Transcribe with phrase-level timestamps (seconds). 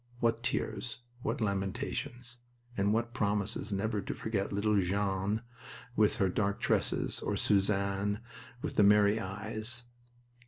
[0.19, 1.03] What tears!
[1.21, 2.39] What lamentations!
[2.75, 5.43] And what promises never to forget little Jeanne
[5.95, 8.19] with her dark tresses, or Suzanne
[8.63, 9.83] with the merry eyes!